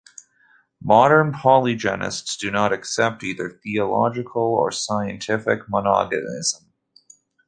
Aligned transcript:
Modern 0.81 1.31
polygenists 1.31 2.35
do 2.35 2.49
not 2.49 2.73
accept 2.73 3.23
either 3.23 3.51
theological 3.61 4.41
or 4.41 4.71
scientific 4.71 5.67
monogenism. 5.69 6.73